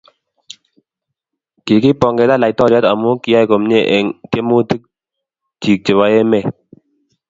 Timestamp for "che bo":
5.83-6.03